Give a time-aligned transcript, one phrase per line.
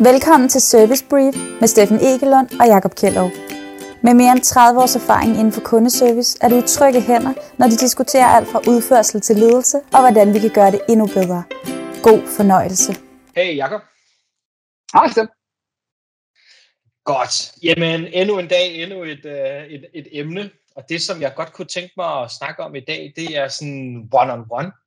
[0.00, 3.30] Velkommen til Service Brief med Steffen Egelund og Jakob Kjellov.
[4.02, 7.66] Med mere end 30 års erfaring inden for kundeservice er du i trygge hænder, når
[7.66, 11.44] de diskuterer alt fra udførsel til ledelse og hvordan vi kan gøre det endnu bedre.
[12.02, 12.92] God fornøjelse.
[13.36, 13.80] Hey Jakob.
[14.94, 15.34] Hej Steffen.
[17.04, 17.34] Godt.
[17.62, 20.50] Jamen, endnu en dag, endnu et, uh, et, et emne.
[20.76, 23.48] Og det, som jeg godt kunne tænke mig at snakke om i dag, det er
[23.48, 24.83] sådan one-on-one.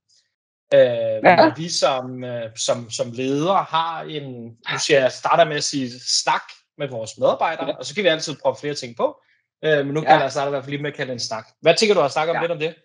[0.74, 0.80] Øh,
[1.24, 1.54] ja.
[1.58, 5.90] Vi som, øh, som, som ledere har en, nu siger jeg, starter med at sige
[6.22, 6.42] snak
[6.78, 7.76] med vores medarbejdere, ja.
[7.76, 9.22] og så kan vi altid prøve flere ting på.
[9.66, 11.46] Øh, men nu kan jeg starte i hvert fald lige med at kalde en snak.
[11.62, 12.42] Hvad tænker du at snakke om ja.
[12.42, 12.76] lidt om det?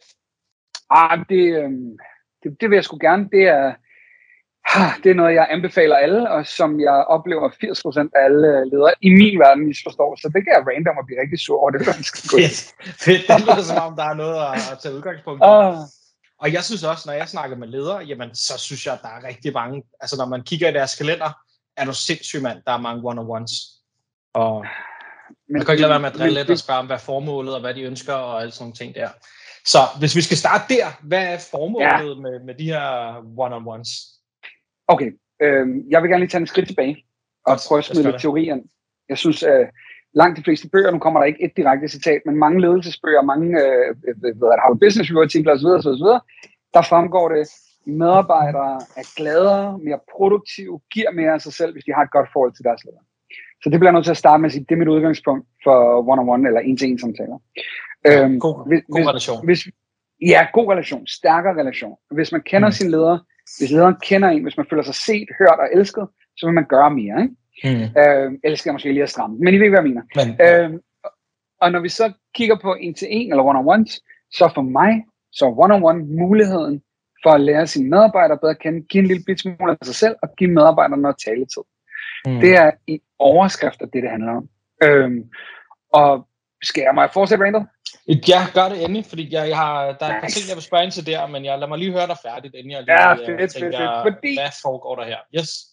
[0.91, 1.71] Ah, det, øh,
[2.43, 3.29] det, det vil jeg sgu gerne.
[3.33, 3.75] Det er,
[5.03, 9.11] det er noget, jeg anbefaler alle, og som jeg oplever 80% af alle ledere i
[9.21, 10.17] min verden misforstår.
[10.23, 11.71] Så det kan jeg random og blive rigtig sur over.
[11.71, 12.57] Det er ganske Fedt.
[13.05, 13.23] Fedt.
[13.29, 15.45] Det lyder som om, der er noget at, at tage udgangspunkt i.
[15.47, 15.75] Uh,
[16.43, 19.09] og jeg synes også, når jeg snakker med ledere, jamen, så synes jeg, at der
[19.09, 21.31] er rigtig mange, altså når man kigger i deres kalender,
[21.77, 23.53] er du sindssyg mand, der er mange one-on-ones.
[24.35, 24.67] Og
[25.49, 27.55] men, jeg kan ikke lade være med at drille lidt og spørge om, hvad formålet
[27.55, 29.09] og hvad de ønsker og alle sådan nogle ting der.
[29.65, 32.21] Så hvis vi skal starte der, hvad er formålet ja.
[32.21, 33.91] med, med de her one-on-ones?
[34.89, 35.11] Okay,
[35.43, 37.05] øh, jeg vil gerne lige tage en skridt tilbage
[37.47, 38.61] og prøve at smide lidt teorien.
[39.09, 39.67] Jeg synes, øh,
[40.15, 43.49] langt de fleste bøger, nu kommer der ikke et direkte citat, men mange ledelsesbøger, mange
[43.63, 43.95] øh,
[44.39, 46.09] hvad der har business review artikler osv., osv., osv.,
[46.75, 47.49] der fremgår det,
[47.87, 52.29] medarbejdere er gladere, mere produktive, giver mere af sig selv, hvis de har et godt
[52.33, 53.05] forhold til deres ledere.
[53.63, 55.77] Så det bliver nødt til at starte med at sige, det er mit udgangspunkt for
[56.13, 57.39] one-on-one eller en-til-en samtaler.
[58.05, 59.45] Ja, god, hvis, god relation.
[59.45, 59.61] Hvis,
[60.21, 61.97] ja, god relation, stærkere relation.
[62.11, 62.73] Hvis man kender mm.
[62.73, 63.19] sin leder,
[63.59, 66.67] hvis lederen kender en, hvis man føler sig set, hørt og elsket, så vil man
[66.75, 67.23] gøre mere.
[67.23, 67.35] Ikke?
[67.65, 67.71] Mm.
[67.71, 69.41] Øh, ellers skal jeg måske lige have stramt.
[69.41, 70.03] Men I ved, hvad jeg mener.
[70.17, 70.63] Men, ja.
[70.63, 70.71] øh,
[71.61, 74.01] og når vi så kigger på en til en eller one-on-ones,
[74.33, 76.83] så for mig, så one-on-one muligheden
[77.23, 79.95] for at lære sine medarbejdere bedre at kende, give en lille bit smule af sig
[79.95, 81.63] selv, og give medarbejderne noget taletid.
[82.27, 82.41] Mm.
[82.41, 84.49] Det er i overskrifter, det det handler om.
[84.83, 85.25] Øhm,
[85.93, 86.29] og
[86.63, 87.67] skal jeg mig fortsætte, Randall?
[88.29, 90.41] Ja, gør det endelig, fordi jeg, jeg har, der er nice.
[90.41, 92.55] ting, jeg vil spørge ind til der, men jeg lader mig lige høre dig færdigt,
[92.55, 94.15] inden jeg lige ja, fedt, tænker, fedt, fedt.
[94.17, 95.19] Fordi, hvad foregår der her?
[95.39, 95.72] Yes.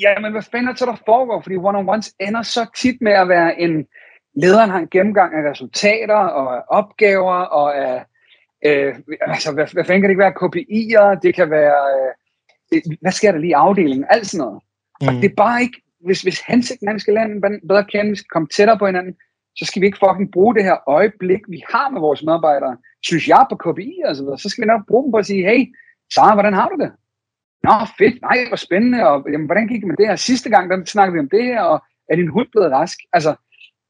[0.00, 1.40] Ja, men hvad fanden er det så, der foregår?
[1.40, 3.86] Fordi one-on-ones ender så tit med at være en,
[4.36, 8.04] lederen har en gennemgang af resultater og af opgaver og af,
[8.66, 12.10] øh, altså hvad, hvad fanden kan det ikke være, KPI'er, det kan være,
[12.72, 14.62] øh, hvad sker der lige i afdelingen, alt sådan noget.
[15.00, 15.08] Mm.
[15.08, 18.10] Og det er bare ikke, hvis, hvis hensigten er, at vi skal lære bedre kende,
[18.10, 19.14] vi skal komme tættere på hinanden,
[19.56, 23.28] så skal vi ikke fucking bruge det her øjeblik, vi har med vores medarbejdere, synes
[23.28, 24.38] jeg, på KPI og så videre.
[24.38, 25.74] Så skal vi nok bruge dem på at sige, hey,
[26.14, 26.92] Sara, hvordan har du det?
[27.66, 30.16] Nå, fedt, nej, hvor spændende, og jamen, hvordan gik det med det her?
[30.16, 31.78] Sidste gang, der snakkede vi om det her, og
[32.10, 32.98] er din hund blevet rask?
[33.12, 33.34] Altså,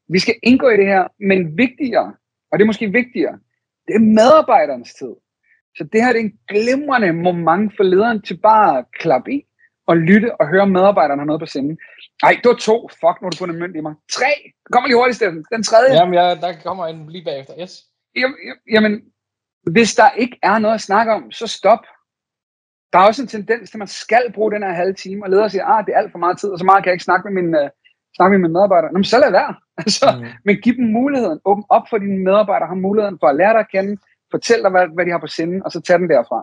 [0.09, 2.13] vi skal indgå i det her, men vigtigere,
[2.51, 3.39] og det er måske vigtigere,
[3.87, 5.13] det er medarbejdernes tid.
[5.77, 9.45] Så det her det er en glimrende moment for lederen til bare at klappe i,
[9.87, 11.77] og lytte og høre medarbejderne har noget på senden.
[12.23, 12.89] Nej, det var to.
[12.91, 13.93] Fuck, nu har du fundet mønt i mig.
[14.11, 14.31] Tre.
[14.71, 15.45] Kommer lige hurtigt, Steffen.
[15.51, 15.93] Den tredje.
[15.93, 17.53] Jamen, ja, der kommer en lige bagefter.
[17.61, 17.83] Yes.
[18.15, 18.37] Jamen,
[18.71, 19.01] jamen,
[19.71, 21.83] hvis der ikke er noget at snakke om, så stop.
[22.95, 25.29] Der er også en tendens til, at man skal bruge den her halve time, og
[25.29, 27.09] leder siger, ah, det er alt for meget tid, og så meget kan jeg ikke
[27.09, 27.67] snakke med min, uh,
[28.15, 28.91] snakke med mine medarbejdere.
[28.91, 29.53] Nå, men så lad være.
[29.83, 30.25] Altså, mm.
[30.45, 31.39] Men giv dem muligheden.
[31.45, 33.93] Åbn op for dine medarbejdere, har muligheden for at lære dig at kende,
[34.33, 36.39] fortæl dig, hvad, hvad de har på sinde, og så tag den derfra.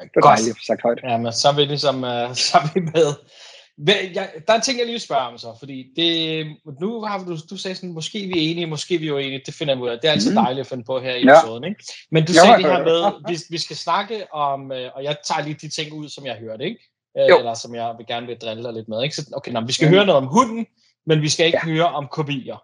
[0.00, 1.00] Det er dejligt at sagt højt.
[1.04, 3.10] Ja, men så er vi ligesom, uh, så er vi med.
[3.78, 6.46] Jeg, der er en ting, jeg lige vil spørge om så, fordi det,
[6.80, 9.54] nu har du, du sagde sådan, måske vi er enige, måske vi er uenige, det
[9.54, 9.98] finder jeg ud af.
[10.02, 10.36] Det er altid mm.
[10.36, 11.68] dejligt at finde på her i episoden, ja.
[11.68, 11.84] ikke?
[12.10, 15.42] Men du sagde det her med, vi, vi skal snakke om, øh, og jeg tager
[15.44, 16.80] lige de ting ud, som jeg hørte, ikke?
[17.18, 17.38] Øh, jo.
[17.38, 19.16] Eller som jeg vil gerne vil drille dig lidt med, ikke?
[19.16, 19.94] Så, okay, nå, vi skal mm.
[19.94, 20.66] høre noget om hunden,
[21.06, 21.70] men vi skal ikke ja.
[21.70, 22.58] høre om kopier.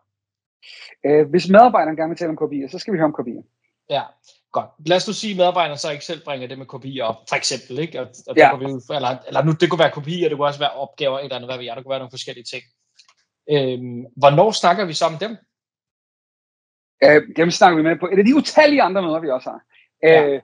[1.06, 3.42] Øh, hvis medarbejderen gerne vil tale om kopier, så skal vi høre om kopier.
[3.92, 4.02] Ja,
[4.52, 4.70] Godt.
[4.86, 7.36] Lad os nu sige, at medarbejderen så ikke selv bringer det med kopier op, for
[7.36, 7.78] eksempel.
[7.78, 8.00] Ikke?
[8.00, 8.56] Og, og ja.
[8.56, 11.48] vi, eller, eller nu, det kunne være kopier, det kunne også være opgaver, eller andet,
[11.48, 12.62] hvad ved jeg, der kunne være nogle forskellige ting.
[13.50, 15.36] Øhm, hvornår snakker vi så om dem?
[17.04, 19.60] Øh, dem snakker vi med på et af de utallige andre møder, vi også har.
[20.02, 20.28] Ja.
[20.28, 20.40] Øh,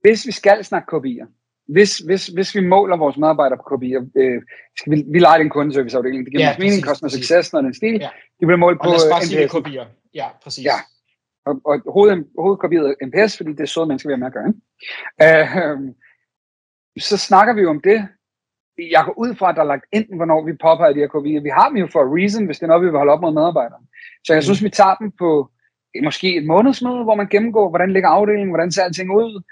[0.00, 1.26] hvis vi skal snakke kopier,
[1.68, 4.42] hvis, hvis, hvis vi måler vores medarbejdere på kopier, øh,
[4.78, 7.98] skal vi, vi leger en kundeserviceafdeling, det giver ja, mening, customer success, når den stil,
[8.00, 8.10] ja.
[8.40, 8.88] de bliver målt på...
[8.88, 9.86] Og lad os bare sige, kopier.
[10.14, 10.64] Ja, præcis.
[10.64, 10.78] Ja,
[11.48, 14.52] og, og hoved, hovedkopieret MPS, fordi det er søde mennesker, vi har med at gøre.
[15.26, 15.94] Uh,
[16.98, 18.08] så snakker vi jo om det.
[18.90, 21.40] Jeg går ud fra, at der er lagt ind, hvornår vi påpeger de her kopier.
[21.40, 23.20] Vi har dem jo for a reason, hvis det er noget, vi vil holde op
[23.20, 23.80] mod medarbejdere.
[24.26, 25.50] Så jeg synes, vi tager dem på
[26.04, 29.42] måske et månedsmøde, hvor man gennemgår, hvordan ligger afdelingen, hvordan ser alting ud.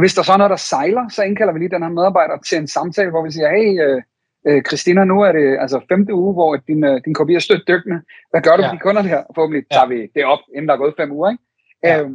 [0.00, 2.58] Hvis der så er noget, der sejler, så indkalder vi lige den her medarbejder til
[2.58, 4.02] en samtale, hvor vi siger, hey, øh,
[4.46, 7.68] øh, Christina, nu er det altså femte uge, hvor din, øh, din kopi er stødt
[7.68, 7.98] dykkende.
[8.30, 8.68] Hvad gør du ja.
[8.68, 9.22] for de kunder her?
[9.34, 9.74] Forhåbentlig ja.
[9.74, 11.30] tager vi det op, inden der er gået fem uger.
[11.30, 11.44] Ikke?
[11.84, 12.02] Ja.
[12.02, 12.10] Øh,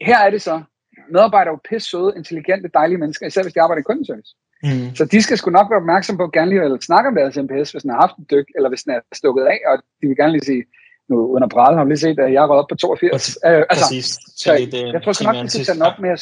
[0.00, 0.62] her er det så,
[1.10, 4.34] medarbejdere er jo pisse søde, intelligente, dejlige mennesker, især hvis de arbejder i kundeservice.
[4.62, 4.94] Mm.
[4.94, 7.36] Så de skal sgu nok være opmærksom på at gerne lige at snakke om deres
[7.36, 10.06] MPS, hvis den har haft en dyk, eller hvis den er stukket af, og de
[10.08, 10.64] vil gerne lige sige,
[11.10, 13.12] nu under brædet har vi lige set, at jeg er op på 82.
[13.12, 13.38] Præcis.
[13.46, 14.06] Øh, altså, Præcis.
[14.06, 16.16] Så, så det, jeg tror sgu nok, de skal tage den op med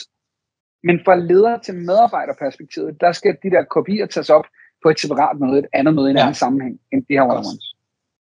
[0.88, 4.46] Men fra leder til medarbejderperspektivet, der skal de der kopier tages op
[4.82, 6.22] på et separat møde, et andet møde i en ja.
[6.22, 7.44] anden sammenhæng, end de her one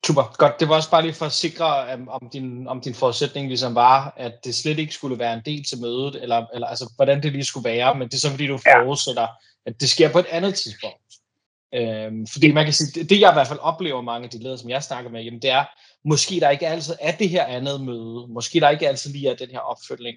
[0.06, 0.60] Super, godt.
[0.60, 1.66] Det var også bare lige for at sikre,
[2.08, 5.64] om din, om din forudsætning ligesom var, at det slet ikke skulle være en del
[5.64, 8.46] til mødet, eller, eller altså, hvordan det lige skulle være, men det er så fordi,
[8.46, 9.28] du forudsætter, ja.
[9.66, 10.96] at det sker på et andet tidspunkt.
[11.74, 14.42] Øhm, fordi man kan sige, det, det jeg i hvert fald oplever mange af de
[14.42, 15.64] ledere, som jeg snakker med, jamen det er,
[16.04, 19.36] måske der ikke altid er det her andet møde, måske der ikke altid lige er
[19.36, 20.16] den her opfølgning.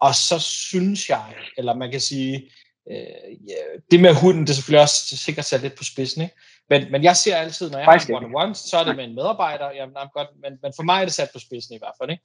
[0.00, 1.24] Og så synes jeg,
[1.58, 2.50] eller man kan sige,
[2.90, 6.36] øh, ja, det med hunden, det er selvfølgelig også sikkert sat lidt på spidsen, ikke?
[6.70, 9.14] Men, men jeg ser altid, når jeg Faktisk har one-on-one, så er det med en
[9.14, 11.94] medarbejder, jamen, jamen, godt, men, men for mig er det sat på spidsen i hvert
[12.00, 12.10] fald.
[12.10, 12.22] Ikke?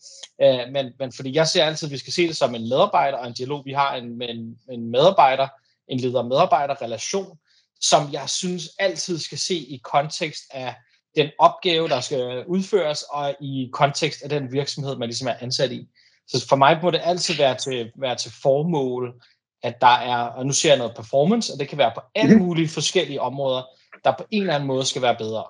[0.62, 3.18] Øh, men, men fordi jeg ser altid, at vi skal se det som en medarbejder
[3.18, 5.48] og en dialog, vi har en, med en, en medarbejder,
[5.88, 7.38] en leder-medarbejder-relation,
[7.82, 10.76] som jeg synes altid skal se i kontekst af
[11.16, 15.72] den opgave, der skal udføres, og i kontekst af den virksomhed, man ligesom er ansat
[15.72, 15.88] i.
[16.28, 19.22] Så for mig må det altid være til, være til formål,
[19.64, 22.36] at der er, og nu ser jeg noget performance, og det kan være på alle
[22.36, 22.46] mhm.
[22.46, 23.64] mulige forskellige områder,
[24.04, 25.44] der på en eller anden måde skal være bedre.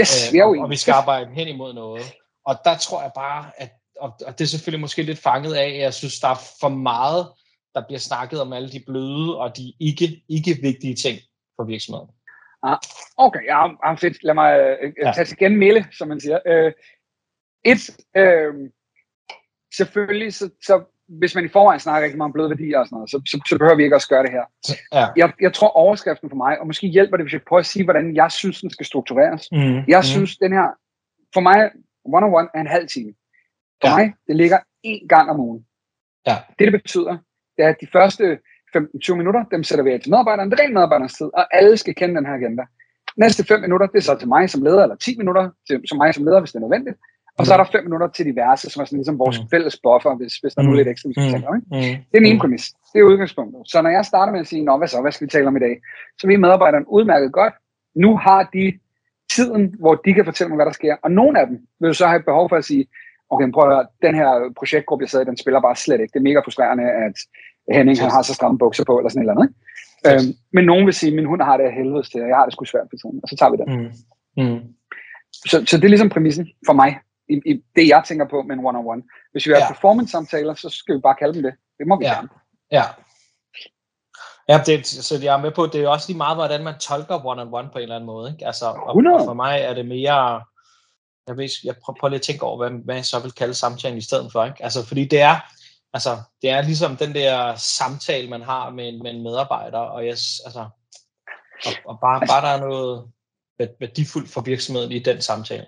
[0.00, 2.14] Yes, øh, og, og vi skal arbejde hen imod noget.
[2.44, 5.68] Og der tror jeg bare, at og, og det er selvfølgelig måske lidt fanget af,
[5.68, 7.32] at jeg synes, der er for meget,
[7.74, 11.18] der bliver snakket om alle de bløde og de ikke, ikke vigtige ting
[11.56, 12.08] for virksomheden.
[12.62, 12.78] Ah,
[13.16, 14.24] okay, ja, ja, fedt.
[14.24, 15.12] Lad mig øh, ja.
[15.12, 16.38] tage til genmelde, som man siger.
[16.46, 16.72] Øh,
[17.64, 18.54] et, øh,
[19.76, 22.96] selvfølgelig, så, så hvis man i forvejen snakker rigtig meget om bløde værdier og sådan
[22.96, 24.44] noget, så, så, så behøver vi ikke også gøre det her.
[24.92, 25.06] Ja.
[25.16, 27.84] Jeg, jeg tror overskriften for mig, og måske hjælper det, hvis jeg prøver at sige,
[27.84, 29.48] hvordan jeg synes, den skal struktureres.
[29.52, 29.76] Mm.
[29.88, 30.02] Jeg mm.
[30.02, 30.68] synes, den her,
[31.34, 31.70] for mig,
[32.04, 33.12] one-on-one er en halv time.
[33.80, 33.96] For ja.
[33.96, 35.66] mig, det ligger én gang om ugen.
[36.26, 36.36] Ja.
[36.58, 37.18] Det, det betyder,
[37.56, 38.38] det er, at de første
[38.76, 40.50] 15-20 minutter, dem sætter vi af til medarbejderen.
[40.50, 42.62] Det er ren medarbejderens tid, og alle skal kende den her agenda.
[43.16, 45.96] Næste 5 minutter, det er så til mig som leder, eller 10 minutter til, til
[45.96, 46.96] mig som leder, hvis det er nødvendigt.
[47.38, 49.48] Og så er der 5 minutter til diverse, som er sådan ligesom vores mm.
[49.52, 51.56] fælles buffer, hvis, hvis der er noget lidt ekstra, vi skal tale om.
[51.56, 51.68] Ikke?
[51.76, 51.96] Mm.
[52.10, 52.64] Det er min præmis.
[52.92, 53.60] Det er udgangspunktet.
[53.72, 55.56] Så når jeg starter med at sige, Nå, hvad så, hvad skal vi tale om
[55.56, 55.74] i dag?
[56.18, 57.54] Så vil medarbejderen udmærket godt.
[57.94, 58.78] Nu har de
[59.34, 60.96] tiden, hvor de kan fortælle mig, hvad der sker.
[61.04, 62.86] Og nogle af dem vil så have behov for at sige,
[63.30, 66.12] okay, prøv at høre, den her projektgruppe, jeg sidder i, den spiller bare slet ikke.
[66.12, 67.16] Det er mega frustrerende, at
[67.76, 69.48] Henning han har så stramme bukser på, eller sådan et eller andet.
[69.48, 69.58] Ikke?
[70.06, 72.44] Øhm, men nogen vil sige, min hund har det af helvedes til, og jeg har
[72.44, 73.68] det sgu svært for tiden, og så tager vi den.
[73.76, 73.90] Mm.
[74.42, 74.60] Mm.
[75.32, 76.90] Så, så det er ligesom præmissen for mig,
[77.28, 79.28] i, i det jeg tænker på med en one-on-one.
[79.32, 79.72] Hvis vi har ja.
[79.72, 81.54] performance-samtaler, så skal vi bare kalde dem det.
[81.78, 82.14] Det må vi ja.
[82.14, 82.28] gerne.
[82.72, 82.84] Ja.
[84.48, 87.18] Ja, det, så jeg er med på, det er også lige meget, hvordan man tolker
[87.18, 88.30] one-on-one på en eller anden måde.
[88.32, 88.46] Ikke?
[88.46, 90.42] Altså, og, og for mig er det mere,
[91.26, 93.54] jeg, ved, jeg prøver, prøver lige at tænke over, hvad, hvad jeg så vil kalde
[93.54, 94.44] samtalen i stedet for.
[94.44, 94.64] Ikke?
[94.64, 95.36] Altså, fordi det er,
[95.92, 100.04] altså, det er ligesom den der samtale, man har med en, med en medarbejder, og,
[100.04, 100.68] yes, altså,
[101.66, 103.12] og, og bare, bare der er noget
[103.80, 105.66] værdifuldt for virksomheden i den samtale.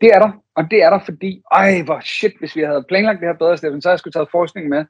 [0.00, 3.20] Det er der, og det er der, fordi, ej, hvor shit, hvis vi havde planlagt
[3.20, 4.84] det her bedre, Steffen, så havde jeg skulle taget forskning med.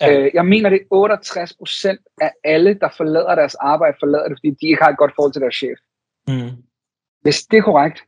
[0.00, 0.20] Ja.
[0.20, 4.38] Øh, jeg mener, det er 68 procent af alle, der forlader deres arbejde, forlader det,
[4.38, 5.78] fordi de ikke har et godt forhold til deres chef.
[6.28, 6.50] Mm.
[7.22, 7.98] Hvis det er korrekt,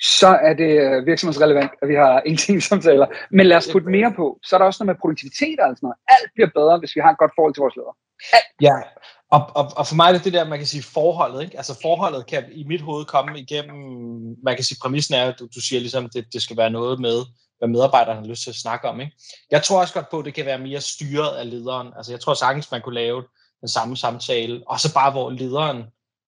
[0.00, 3.06] så er det øh, virksomhedsrelevant, at vi har ingenting samtaler.
[3.30, 4.38] Men lad os putte mere på.
[4.42, 5.98] Så er der også noget med produktivitet og sådan noget.
[6.08, 7.94] Alt bliver bedre, hvis vi har et godt forhold til vores ledere.
[8.32, 8.50] Alt.
[8.60, 8.76] Ja,
[9.30, 11.42] og, og, og for mig er det det der, man kan sige forholdet.
[11.42, 11.56] Ikke?
[11.56, 13.76] Altså forholdet kan i mit hoved komme igennem,
[14.42, 17.24] man kan sige præmissen er, du, du siger ligesom, det, det skal være noget med,
[17.58, 19.00] hvad medarbejderne har lyst til at snakke om.
[19.00, 19.12] Ikke?
[19.50, 21.88] Jeg tror også godt på, at det kan være mere styret af lederen.
[21.96, 23.22] Altså jeg tror sagtens, man kunne lave
[23.60, 25.82] den samme samtale, og så bare hvor lederen,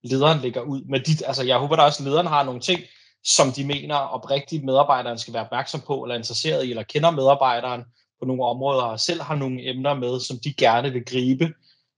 [0.04, 2.80] lederen ligger ud med dit, altså jeg håber da også, at lederen har nogle ting,
[3.25, 7.82] som de mener oprigtigt medarbejderen skal være opmærksom på, eller interesseret i, eller kender medarbejderen
[8.21, 11.52] på nogle områder, og selv har nogle emner med, som de gerne vil gribe,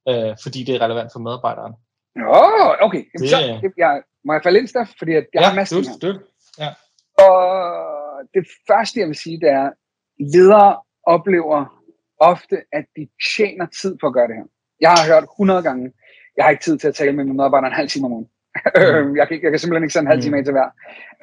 [0.09, 1.75] øh, fordi det er relevant for medarbejderen.
[2.17, 3.05] Åh, oh, okay.
[3.19, 3.37] det, så,
[3.77, 4.91] jeg, må jeg falde ind, Steff?
[4.99, 6.21] Fordi jeg ja, har masser du, du,
[6.59, 6.69] ja.
[7.27, 7.39] Og
[8.35, 9.71] det første, jeg vil sige, det er,
[10.35, 11.83] ledere oplever
[12.21, 14.49] ofte, at de tjener tid på at gøre det her.
[14.81, 15.93] Jeg har hørt 100 gange,
[16.37, 18.29] jeg har ikke tid til at tale med mine medarbejdere en halv time om ugen.
[18.55, 19.17] Mm.
[19.19, 20.39] jeg, kan, jeg kan simpelthen ikke sætte en halv time mm.
[20.39, 20.69] af til hver.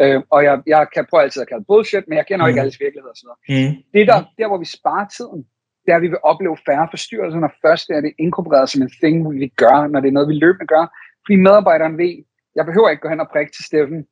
[0.02, 2.50] Øh, og jeg, jeg kan prøve altid at kalde bullshit, men jeg kender mm.
[2.50, 3.42] ikke alles virkelighed og sådan noget.
[3.52, 3.74] Mm.
[3.94, 5.40] Det er der, der, hvor vi sparer tiden,
[5.86, 8.92] det er, at vi vil opleve færre forstyrrelser, når først er det inkorporeret som en
[9.02, 10.86] thing, vi gør, når det er noget, vi løbende gør.
[11.26, 12.14] Fordi medarbejderen ved,
[12.56, 14.06] jeg behøver ikke gå hen og prikke til Steffen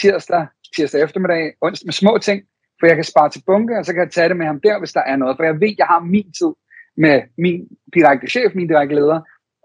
[0.00, 0.46] tirsdag,
[0.76, 2.42] tirsdag eftermiddag, onsdag med små ting,
[2.78, 4.78] for jeg kan spare til bunke, og så kan jeg tage det med ham der,
[4.78, 5.36] hvis der er noget.
[5.36, 6.52] For jeg ved, jeg har min tid
[6.96, 9.20] med min direkte chef, min direkte leder,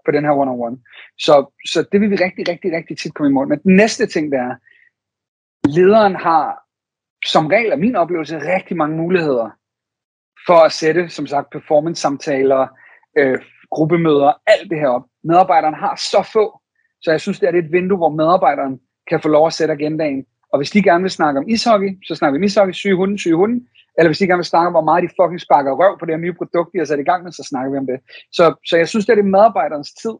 [0.06, 0.78] på den her one-on-one.
[1.18, 1.34] Så,
[1.72, 3.56] så det vil vi rigtig, rigtig, rigtig tit komme i mål med.
[3.56, 4.54] Den næste ting, der er,
[5.68, 6.44] lederen har
[7.26, 9.50] som regel af min oplevelse rigtig mange muligheder
[10.46, 12.66] for at sætte, som sagt, performance-samtaler,
[13.18, 13.38] øh,
[13.70, 15.02] gruppemøder, alt det her op.
[15.24, 16.60] Medarbejderen har så få,
[17.02, 20.24] Så jeg synes, det er et vindue, hvor medarbejderen kan få lov at sætte agendaen.
[20.52, 23.18] Og hvis de gerne vil snakke om ishockey, så snakker vi om ishockey, syge hunde,
[23.18, 23.66] syge hunde.
[23.98, 26.14] Eller hvis de gerne vil snakke om, hvor meget de fucking sparker røv på det
[26.14, 27.98] her nye produkt, de har sat i gang med, så snakker vi om det.
[28.32, 30.16] Så, så jeg synes, det er det medarbejderens tid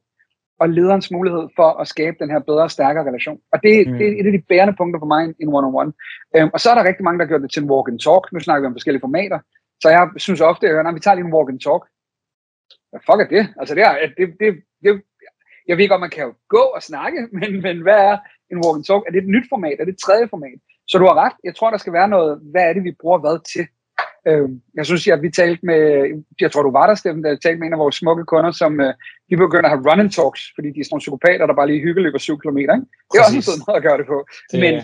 [0.61, 3.39] og lederens mulighed for at skabe den her bedre og stærkere relation.
[3.53, 3.99] Og det, mm.
[3.99, 5.93] det er et af de bærende punkter for mig i en one-on-one.
[6.37, 8.23] Øhm, og så er der rigtig mange, der gør det til en walk and talk.
[8.33, 9.39] Nu snakker vi om forskellige formater.
[9.83, 11.83] Så jeg synes ofte, at vi tager lige en walk and talk.
[12.91, 13.45] Hvad fuck er det?
[13.61, 14.49] Altså det er, det, det,
[14.83, 15.03] det,
[15.69, 18.17] jeg ved om man kan jo gå og snakke, men, men hvad er
[18.53, 19.03] en walk and talk?
[19.07, 19.77] Er det et nyt format?
[19.81, 20.59] Er det et tredje format?
[20.91, 21.37] Så du har ret.
[21.45, 23.67] Jeg tror, der skal være noget, hvad er det, vi bruger hvad til?
[24.29, 25.83] Øh, jeg synes, at vi talte med,
[26.41, 28.51] jeg tror, du var der, Steffen, da jeg talte med en af vores smukke kunder,
[28.51, 28.95] som øh,
[29.31, 31.71] de begynder at have run and talks, fordi de er sådan nogle psykopater, der bare
[31.71, 32.59] lige hygge løber 7 km.
[32.59, 32.73] Ikke?
[33.11, 34.19] Det er også en fed måde at gøre det på.
[34.51, 34.61] Det...
[34.65, 34.75] Men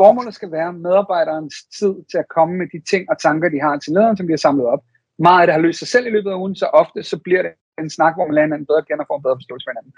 [0.00, 3.74] formålet skal være medarbejderens tid til at komme med de ting og tanker, de har
[3.78, 4.82] til lederen, som de har samlet op.
[5.18, 7.42] Meget af det har løst sig selv i løbet af ugen, så ofte så bliver
[7.42, 7.52] det
[7.82, 9.92] en snak, hvor man lader en bedre kender og får en bedre forståelse for hinanden.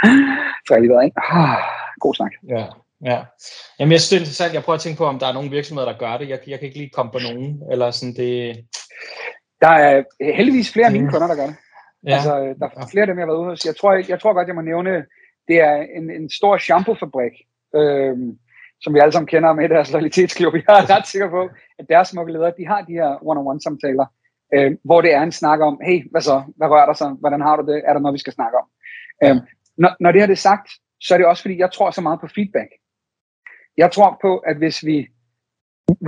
[0.66, 1.20] Så er det, ikke?
[1.38, 1.58] Ah,
[2.04, 2.32] god snak.
[2.54, 2.64] Ja,
[3.04, 3.18] Ja.
[3.78, 4.54] Jamen, jeg synes, det er interessant.
[4.54, 6.28] Jeg prøver at tænke på, om der er nogle virksomheder, der gør det.
[6.28, 7.62] Jeg, jeg kan ikke lige komme på nogen.
[7.72, 8.56] Eller sådan det...
[9.60, 10.04] Der er
[10.36, 11.56] heldigvis flere af mine kunder, der gør det.
[12.06, 12.14] Ja.
[12.14, 13.66] Altså, der er flere af dem, jeg har været ude hos.
[13.66, 15.04] Jeg tror, jeg, jeg tror godt, jeg må nævne,
[15.48, 17.32] det er en, en stor shampoofabrik,
[17.76, 18.38] øhm,
[18.82, 20.54] som vi alle sammen kender med deres loyalitetsklub.
[20.56, 24.06] Jeg er ret sikker på, at deres smukke ledere, de har de her one-on-one samtaler,
[24.54, 26.42] øh, hvor det er en snak om, hey, hvad så?
[26.56, 27.16] Hvad rører der så?
[27.20, 27.82] Hvordan har du det?
[27.86, 28.66] Er der noget, vi skal snakke om?
[29.22, 29.30] Ja.
[29.30, 29.40] Øhm,
[29.78, 30.68] når, når det her det er sagt,
[31.00, 32.70] så er det også fordi, jeg tror så meget på feedback.
[33.76, 35.08] Jeg tror på, at hvis vi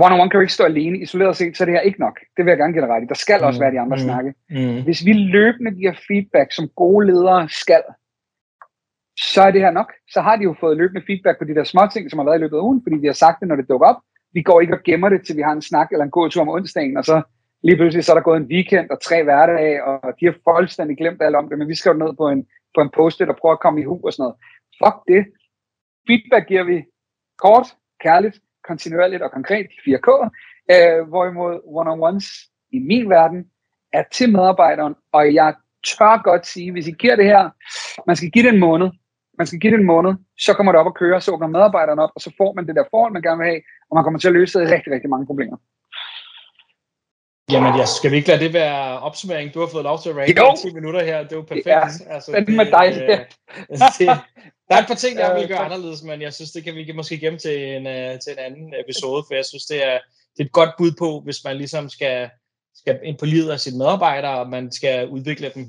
[0.03, 2.19] one-on-one kan jo ikke stå alene, isoleret set, så er det her ikke nok.
[2.37, 3.07] Det vil jeg gerne give dig ret i.
[3.07, 3.47] Der skal mm.
[3.47, 4.03] også være de andre mm.
[4.03, 4.33] snakke.
[4.49, 4.83] Mm.
[4.83, 7.83] Hvis vi løbende giver feedback, som gode ledere skal,
[9.17, 9.93] så er det her nok.
[10.09, 12.37] Så har de jo fået løbende feedback på de der små ting, som har været
[12.37, 14.01] i løbet af ugen, fordi de har sagt det, når det dukker op.
[14.33, 16.41] Vi går ikke og gemmer det, til vi har en snak eller en god tur
[16.41, 17.21] om onsdagen, og så
[17.63, 20.97] lige pludselig så er der gået en weekend og tre hverdage, og de har fuldstændig
[20.97, 23.53] glemt alt om det, men vi skriver ned på en, på en post-it og prøver
[23.53, 24.35] at komme i hu og sådan noget.
[24.81, 25.21] Fuck det.
[26.07, 26.83] Feedback giver vi
[27.37, 27.67] kort,
[28.01, 30.09] kærligt, kontinuerligt og konkret, 4K,
[30.73, 32.27] øh, hvorimod one-on-ones
[32.71, 33.45] i min verden
[33.93, 35.53] er til medarbejderen, og jeg
[35.87, 37.49] tør godt sige, hvis I giver det her,
[38.07, 38.89] man skal give det en måned,
[39.37, 41.99] man skal give det en måned, så kommer det op at køre, så åbner medarbejderen
[41.99, 44.19] op, og så får man det der forhold, man gerne vil have, og man kommer
[44.19, 45.57] til at løse rigtig, rigtig mange problemer.
[47.51, 49.53] Jamen, jeg skal vi ikke lade det være opsummering?
[49.53, 51.23] Du har fået lov til at ranke i 10 minutter her.
[51.23, 51.67] Det er jo perfekt.
[51.67, 52.87] Ja, altså, det, med dig.
[53.01, 53.09] Øh,
[53.99, 54.07] det,
[54.67, 56.91] der er et par ting, jeg vil gøre anderledes, men jeg synes, det kan vi
[56.95, 59.99] måske gemme til en, uh, til en anden episode, for jeg synes, det er,
[60.33, 62.29] det er et godt bud på, hvis man ligesom skal,
[62.75, 65.63] skal ind på livet af sine medarbejdere, og man skal udvikle dem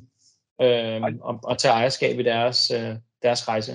[0.63, 2.95] øh, og, og tage ejerskab i deres, øh,
[3.25, 3.73] deres rejse.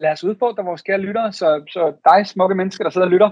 [0.00, 3.30] Lad os udfordre vores kære lyttere, så, så dig smukke mennesker, der sidder og lytter,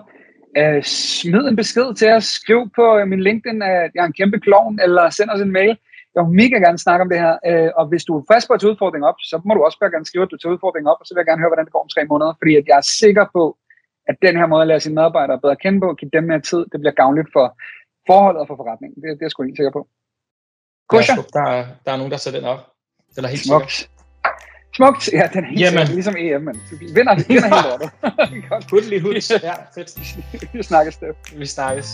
[0.58, 4.38] øh, smid en besked til os, skriv på min LinkedIn, at jeg er en kæmpe
[4.40, 5.76] klovn, eller send os en mail.
[6.14, 8.54] Jeg vil mega gerne snakke om det her, øh, og hvis du er frisk på
[8.54, 10.90] at tage udfordringen op, så må du også bare gerne skrive, at du tager udfordringen
[10.92, 12.66] op, og så vil jeg gerne høre, hvordan det går om tre måneder, fordi at
[12.70, 13.44] jeg er sikker på,
[14.10, 16.40] at den her måde at lære sine medarbejdere bedre at kende på, give dem mere
[16.40, 17.46] tid, det bliver gavnligt for
[18.08, 18.96] forholdet og for forretningen.
[19.02, 19.82] Det, det er jeg sgu helt sikker på.
[20.88, 21.14] Kusha?
[21.14, 22.62] Ja, der, er, der er nogen, der sætter den op.
[23.14, 23.72] Det er helt Smukt.
[23.72, 24.01] sikkert.
[24.76, 25.12] Smukt.
[25.12, 25.78] Ja, den er helt Jamen.
[25.78, 27.90] sikkert, ligesom EM, men vi vinder, vi vinder helt lortet.
[28.48, 28.68] Godt.
[28.68, 29.40] Put lige hud.
[29.42, 30.52] Ja, fedt.
[30.52, 31.18] vi snakkes, Steff.
[31.36, 31.86] Vi snakkes.